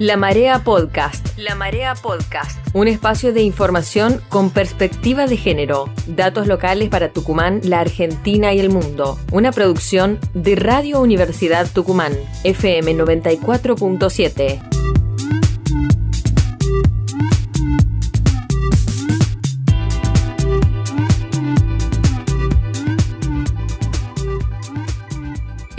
[0.00, 1.36] La Marea Podcast.
[1.36, 2.58] La Marea Podcast.
[2.72, 5.90] Un espacio de información con perspectiva de género.
[6.06, 9.18] Datos locales para Tucumán, la Argentina y el mundo.
[9.30, 12.14] Una producción de Radio Universidad Tucumán.
[12.44, 14.79] FM 94.7.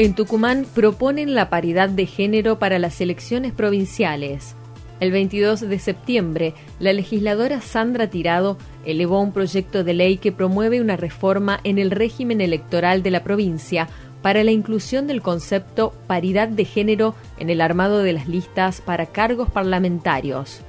[0.02, 4.56] En Tucumán proponen la paridad de género para las elecciones provinciales.
[5.00, 10.82] El 22 de septiembre, la legisladora Sandra Tirado elevó un proyecto de ley que promueve
[10.82, 13.90] una reforma en el régimen electoral de la provincia
[14.24, 19.06] para la inclusión del concepto paridad de género en el armado de las listas para
[19.06, 20.62] cargos parlamentarios.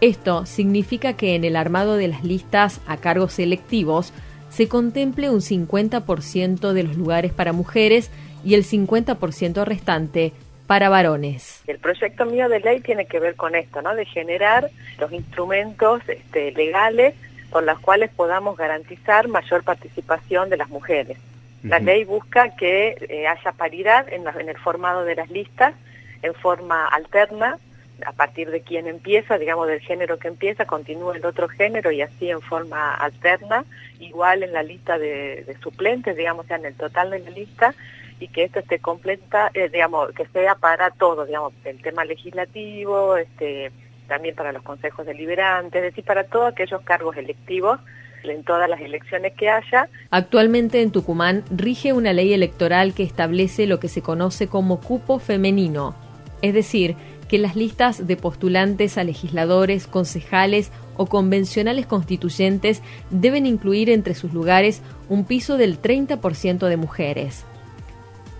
[0.00, 4.12] Esto significa que en el armado de las listas a cargos electivos
[4.50, 8.10] se contemple un 50% de los lugares para mujeres
[8.44, 10.32] y el 50% restante
[10.66, 11.62] para varones.
[11.66, 13.94] El proyecto mío de ley tiene que ver con esto, ¿no?
[13.94, 17.14] De generar los instrumentos este, legales
[17.50, 21.16] por los cuales podamos garantizar mayor participación de las mujeres.
[21.62, 25.74] La ley busca que eh, haya paridad en, en, el formado de las listas
[26.22, 27.58] en forma alterna,
[28.06, 32.00] a partir de quien empieza, digamos del género que empieza, continúa el otro género y
[32.00, 33.64] así en forma alterna,
[33.98, 37.74] igual en la lista de, de suplentes, digamos, en el total de la lista,
[38.20, 43.16] y que esto esté completa, eh, digamos, que sea para todo, digamos, el tema legislativo,
[43.16, 43.70] este,
[44.08, 47.78] también para los consejos deliberantes, es decir, para todos aquellos cargos electivos
[48.24, 49.88] en todas las elecciones que haya.
[50.10, 55.18] Actualmente en Tucumán rige una ley electoral que establece lo que se conoce como cupo
[55.18, 55.94] femenino,
[56.42, 56.96] es decir,
[57.28, 64.32] que las listas de postulantes a legisladores, concejales o convencionales constituyentes deben incluir entre sus
[64.32, 67.44] lugares un piso del 30% de mujeres.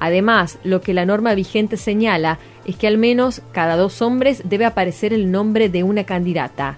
[0.00, 4.64] Además, lo que la norma vigente señala es que al menos cada dos hombres debe
[4.64, 6.76] aparecer el nombre de una candidata.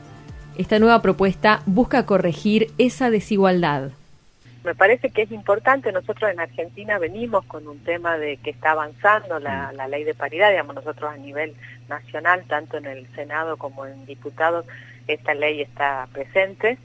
[0.56, 3.90] Esta nueva propuesta busca corregir esa desigualdad.
[4.62, 8.72] Me parece que es importante, nosotros en Argentina venimos con un tema de que está
[8.72, 11.54] avanzando la, la ley de paridad, digamos nosotros a nivel
[11.88, 14.66] nacional, tanto en el Senado como en diputados,
[15.06, 16.76] esta ley está presente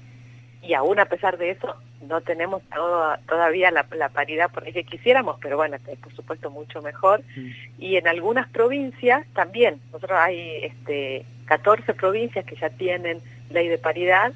[0.61, 1.75] y aún a pesar de eso
[2.07, 2.61] no tenemos
[3.27, 7.21] todavía la, paridad por ahí que quisiéramos, pero bueno, es por supuesto mucho mejor.
[7.35, 7.49] Mm.
[7.79, 13.77] Y en algunas provincias también, nosotros hay este, 14 provincias que ya tienen ley de
[13.77, 14.33] paridad,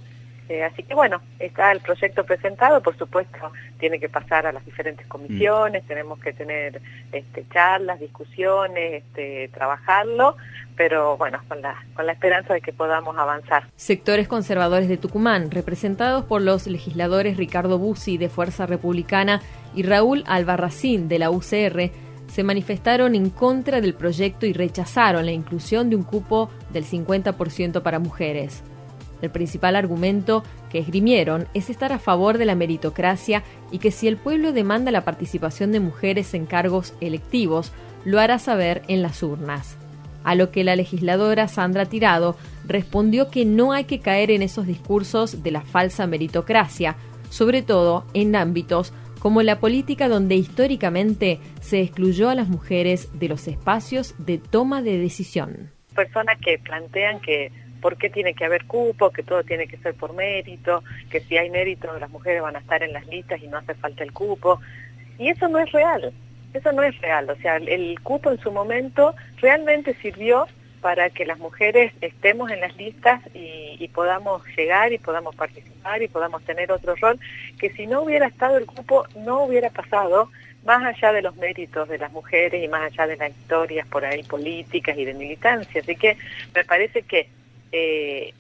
[0.50, 4.66] eh, así que bueno, está el proyecto presentado, por supuesto tiene que pasar a las
[4.66, 5.10] diferentes mm.
[5.10, 10.36] comisiones, tenemos que tener este, charlas, discusiones, este, trabajarlo,
[10.76, 13.66] pero bueno, con la, con la esperanza de que podamos avanzar.
[13.76, 19.42] Sectores conservadores de Tucumán, representados por los legisladores Ricardo Bussi de Fuerza Republicana
[19.76, 21.92] y Raúl Albarracín de la UCR,
[22.28, 27.84] se manifestaron en contra del proyecto y rechazaron la inclusión de un cupo del 50%
[27.84, 28.64] para mujeres.
[29.22, 34.08] El principal argumento que esgrimieron es estar a favor de la meritocracia y que si
[34.08, 37.72] el pueblo demanda la participación de mujeres en cargos electivos,
[38.06, 39.78] lo hará saber en las urnas.
[40.24, 42.36] A lo que la legisladora Sandra Tirado
[42.66, 46.96] respondió que no hay que caer en esos discursos de la falsa meritocracia,
[47.30, 53.28] sobre todo en ámbitos como la política donde históricamente se excluyó a las mujeres de
[53.28, 55.72] los espacios de toma de decisión.
[55.94, 57.52] Personas que plantean que
[57.82, 61.38] por qué tiene que haber cupo, que todo tiene que ser por mérito, que si
[61.38, 64.14] hay mérito las mujeres van a estar en las listas y no hace falta el
[64.14, 64.60] cupo.
[65.18, 66.14] Y eso no es real,
[66.54, 67.30] eso no es real.
[67.30, 70.48] O sea, el, cupo en su momento realmente sirvió
[70.82, 76.08] para que las mujeres estemos en las listas y, podamos llegar y podamos participar y
[76.08, 77.20] podamos tener otro rol,
[77.60, 80.30] que si no hubiera estado el cupo no hubiera pasado,
[80.64, 84.06] más allá de los méritos de las mujeres y más allá de las historias por
[84.06, 85.82] ahí políticas y de militancia.
[85.82, 86.18] Así que
[86.54, 87.28] me parece que
[87.72, 88.34] eh,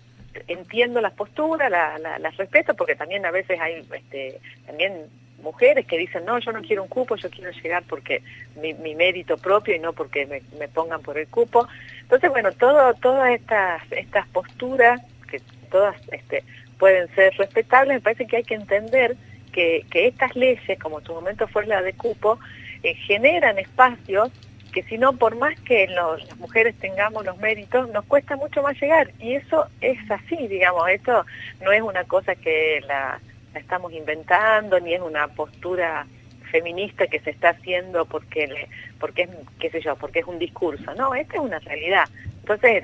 [0.47, 5.05] entiendo las posturas, las respeto, porque también a veces hay este, también
[5.41, 8.21] mujeres que dicen, no, yo no quiero un cupo, yo quiero llegar porque
[8.61, 11.67] mi, mérito propio y no porque me, pongan por el cupo.
[12.01, 15.41] Entonces, bueno, todo, todas estas, estas posturas, que
[15.71, 16.43] todas este,
[16.77, 19.15] pueden ser respetables, me parece que hay que entender
[19.51, 22.39] que, que estas leyes, como en su momento fue la de cupo,
[22.83, 24.31] eh, generan espacios
[24.71, 28.79] que si no, por más que las mujeres tengamos los méritos, nos cuesta mucho más
[28.79, 29.11] llegar.
[29.19, 31.25] Y eso es así, digamos, esto
[31.61, 33.19] no es una cosa que la,
[33.55, 36.05] estamos inventando, ni es una postura
[36.51, 38.67] feminista que se está haciendo porque,
[38.99, 39.29] porque es,
[39.59, 40.93] qué sé yo, porque es un discurso.
[40.95, 42.05] No, esta es una realidad.
[42.41, 42.83] Entonces,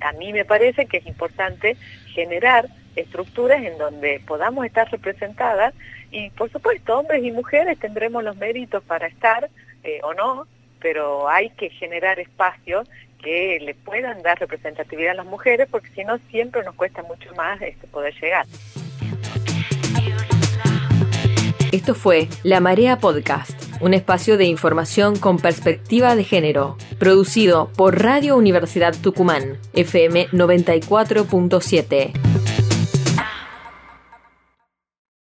[0.00, 1.76] a mí me parece que es importante
[2.14, 5.74] generar estructuras en donde podamos estar representadas
[6.10, 9.50] y por supuesto hombres y mujeres tendremos los méritos para estar
[9.82, 10.46] eh, o no
[10.84, 12.86] pero hay que generar espacios
[13.22, 17.34] que le puedan dar representatividad a las mujeres, porque si no siempre nos cuesta mucho
[17.34, 18.44] más este, poder llegar.
[21.72, 28.02] Esto fue La Marea Podcast, un espacio de información con perspectiva de género, producido por
[28.02, 32.33] Radio Universidad Tucumán, FM 94.7.